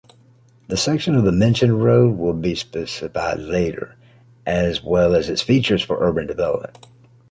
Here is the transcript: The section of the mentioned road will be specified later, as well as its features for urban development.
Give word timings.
The 0.67 0.77
section 0.77 1.13
of 1.13 1.25
the 1.25 1.31
mentioned 1.31 1.83
road 1.83 2.17
will 2.17 2.33
be 2.33 2.55
specified 2.55 3.37
later, 3.37 3.97
as 4.47 4.81
well 4.83 5.13
as 5.13 5.29
its 5.29 5.43
features 5.43 5.83
for 5.83 6.01
urban 6.03 6.25
development. 6.25 6.87